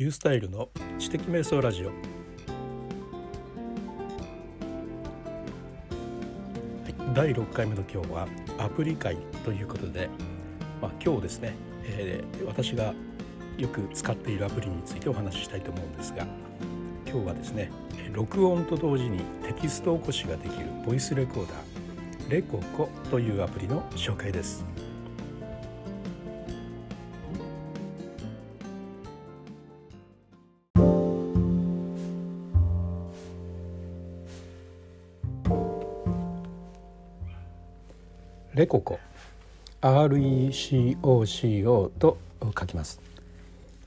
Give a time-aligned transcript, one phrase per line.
[0.00, 1.96] リュースタイルの知的瞑想ラジオ、はい、
[7.12, 8.26] 第6回目の今日は
[8.56, 10.08] アプリ会ということで、
[10.80, 11.54] まあ、今日ですね、
[11.84, 12.94] えー、私が
[13.58, 16.26] よく使っているアプリについてお話ししたいと思うんですが
[17.06, 17.70] 今日はですね
[18.14, 24.64] 録音と同時にテキスト起こしができるボイスレコーダーレココというアプリの紹介です。
[38.52, 38.98] レココ。
[39.80, 43.00] RECOCO と書きます。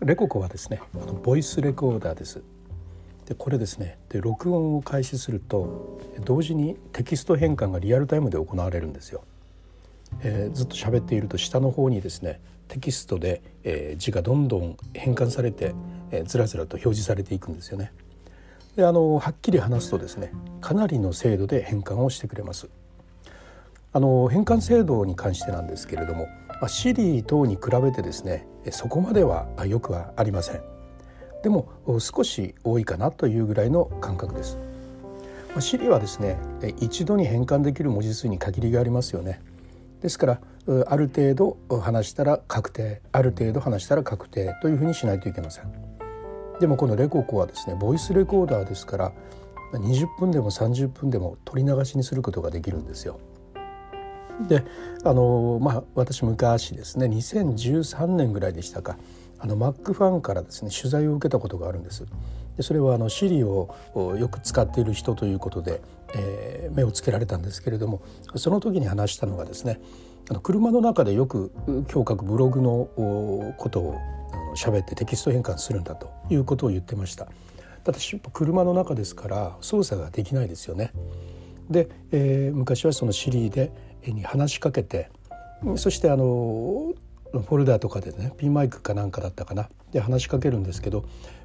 [0.00, 2.42] レココはですねあのボイスレコーダーです。
[3.26, 9.24] でこれですねで録音を開始すると同時にテキスト変換がリアルタイムで行われるんですよ、
[10.22, 15.74] えー、ずっと喋っていると下の方にですねテキストで、えー、字がどんどん変換されて、
[16.12, 17.92] えー、ずらずらと表示されていくんですよね。
[18.76, 22.68] であのはっきり話すとですねかなりの精度で変換をしてくれます。
[23.96, 26.28] あの変換精度に関してなんですけれども、
[26.60, 30.60] まあ、シリ等に比べてですねそこまではよくはありません。
[31.42, 31.66] でも
[31.98, 34.58] 少し多いかなというぐらいの感覚です、
[35.50, 36.36] まあ、シリはですね
[36.78, 39.40] 一度に変換できる文字数に限りがありますよね。
[40.02, 40.40] ですから
[40.88, 45.72] ある程度話したら確定ある程度話したら確定というふうにしないといけません。
[46.60, 49.12] でもこのレココはですねボイスレコーダーですから
[49.72, 53.18] 20分でも30分でも取り流しにすることができるんですよ。
[54.48, 54.64] で
[55.04, 58.96] あのまあ私昔ですね2013年ぐらいでしたか
[59.38, 62.06] あのマックファンからですね取材を受けたことがあるんです。
[62.56, 65.82] でそれはあの Siri をよく使っている人ということで、
[66.14, 68.00] えー、目をつけられたんですけれども
[68.34, 69.78] その時に話したのがですね
[70.30, 72.88] あの車の中でよく今日書くブログの
[73.58, 73.98] ことを
[74.56, 77.28] 喋ってテキスト変換するんだということを言ってました。
[77.84, 77.98] ただ
[78.32, 80.92] 車の中ですから操作ができないですよね。
[81.70, 83.70] で、えー、昔はその Siri で
[84.12, 85.10] に話しかけて
[85.76, 86.92] そしてあの
[87.32, 91.04] フォルダーとかでねピンマイクかなんかだったかなで話しかけるんですけど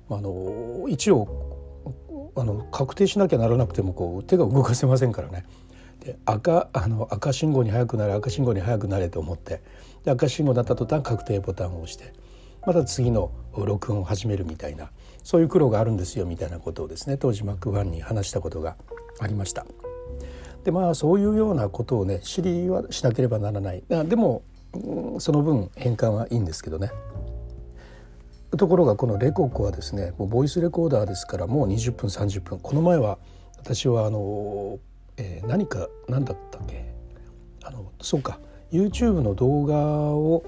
[0.10, 5.46] あの一応あの確定しなきゃならなくてもこう手が動かせませんからね。
[6.00, 9.62] で赤あの赤信号に速くなれ赤信号に速くなれと思って
[10.04, 12.14] で赤信号だった途端確定ボタンを押して
[12.66, 14.90] また次の録音を始めるみたいな
[15.24, 18.78] そういう苦労があるんですよみたいなことをですね当時マックファンに話したことが
[19.20, 19.66] ありました。
[20.64, 23.84] でまあそういうようなことをね知りはしなければならない。
[23.90, 24.44] でも
[25.20, 26.92] その分変換はいいんですけどね。
[28.58, 32.60] ところがこのレココはですねもうボイスレコーダーですからもう20分30分。
[32.60, 33.18] この前は
[33.58, 34.80] 私はあの、
[35.18, 36.94] えー、何か何だったっけ？
[37.64, 38.40] あのそうか。
[38.72, 40.44] YouTube の動画を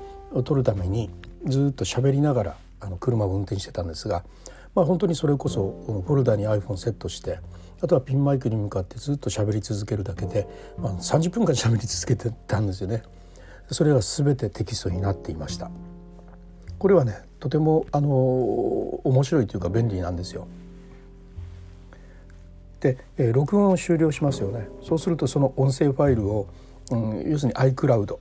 [0.45, 1.09] 撮るために
[1.45, 4.23] ずっと喋りながらあの車を運転してたんですが、
[4.75, 7.39] まあ、本当にそれこそフォルダに iPhone セットして
[7.81, 10.47] あとはピンマイクに向かってずっと喋り続けるだけで、
[10.77, 13.03] まあ、30分間喋り続けてたんですよね。
[13.71, 15.69] それは全てテキストになっていました。
[16.79, 18.09] これはねとてもあの
[19.03, 20.47] 面白いというか便利なんですよ。
[22.79, 24.67] で、えー、録音を終了しますよね。
[24.81, 26.47] そうするとその音声ファイルを、
[26.91, 28.17] うん、要するに iCloud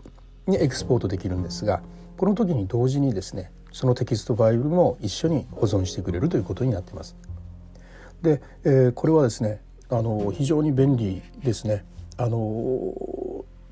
[0.46, 1.82] にエクスポートできるんですが
[2.16, 7.16] この時に同時にですねそのテキストファイルも一緒に保存してくれるということになっています。
[8.22, 9.60] で、えー、これはですね
[9.90, 11.84] あの非常に便利ですね。
[12.16, 12.34] あの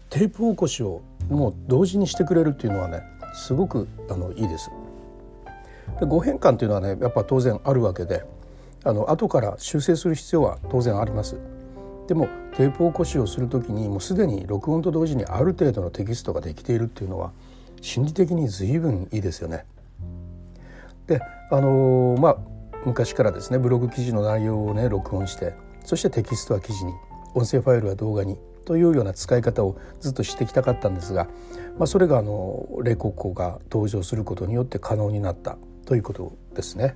[0.08, 3.02] テープ起こしをもう同時にしてくれるっていうのはね
[3.34, 4.70] すごくあのいいです。
[6.00, 8.24] で誤変換っていうのはねやっぱ当然あるわけで
[8.84, 11.36] あの後から修正する必要は当然あります。
[12.08, 17.30] でもテープ起こしをする時にもうすでに録音と同時にある程度のテキストができているっていうのは
[17.80, 19.64] 心理的に随分いいですよね。
[21.10, 22.36] であのまあ
[22.86, 25.54] 昔からですねブログ記事の内容をね録音して
[25.84, 26.92] そしてテキストは記事に
[27.34, 31.26] 音声ファイルは動画にというような使い方をずっとしてきたかったんですが、
[31.78, 36.94] まあ、それがあの冷酷庫が登場することによって可能になったということですね。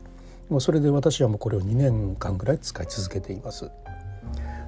[0.48, 3.70] もうそれで私はもうこれを2年間ぐらい使い続けています。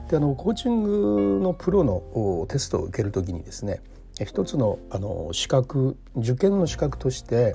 [0.08, 3.80] であのコーチングのプロのテストを受ける時にですね
[4.24, 7.54] 一つのあの資格受験の資格として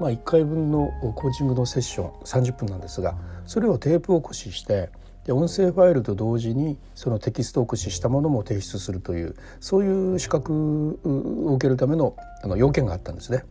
[0.00, 3.14] まあ、1回分のコーチングのセッション30分なんですが
[3.46, 4.90] それをテープ起こしして
[5.24, 13.44] で音声ファイルと同時にそのテキスト起こししたものも提出するというそういう資格を受けるためのあの要件があったんですね。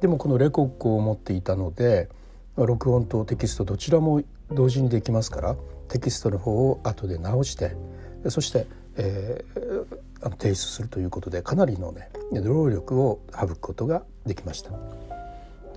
[0.00, 2.08] でもこのレコックを持っていたので
[2.56, 5.56] 録音とテキストどちらも同時にできますから
[5.88, 7.76] テキストの方を後で直して
[8.28, 8.66] そして、
[8.96, 14.70] えー、提出するということでかなりのね労力を省くことができました。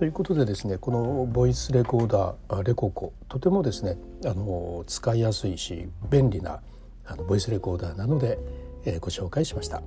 [0.00, 6.62] ということでですねこのボイスレコーダーレココとてもですねあの使いやすいし便利な
[7.04, 8.38] あのボイスレコーダーなので、
[8.86, 9.82] えー、ご紹介しました。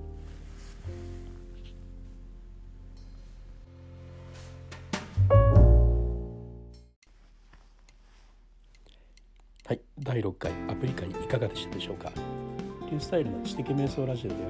[9.65, 12.11] はい、第6回アプリ会いかがでしたでしょうか？
[12.85, 14.41] リュースタイルの知的瞑想ラジオでは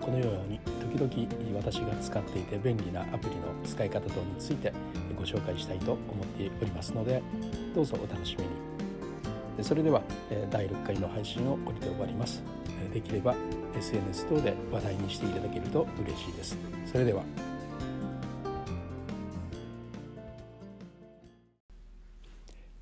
[0.00, 0.58] このように
[0.98, 4.72] 時々私が使っていて便利なアプリの使い方等について
[5.20, 7.22] ご紹介したいと思っておりますので
[7.74, 8.70] どうぞお楽しみに。
[9.62, 10.00] それでは
[10.50, 12.42] 第6回の配信をこれで終わります。
[12.94, 13.34] できれば
[13.76, 16.56] SNS 等で話題にしていただけると嬉しいです。
[16.86, 17.22] それでは。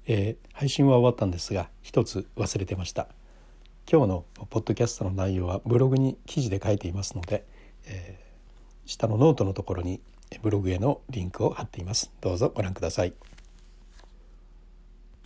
[0.06, 3.08] えー、配信は終わったんですが一つ忘れてました。
[3.90, 7.44] 今日のポッドキャストの内容はブログに記事で書いていますので、
[7.86, 10.00] えー、下のノートのところに
[10.42, 12.10] ブログへのリンクを貼っています。
[12.20, 13.12] どうぞご覧ください。